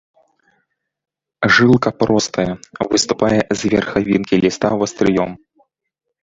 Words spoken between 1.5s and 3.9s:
Жылка простая, выступае з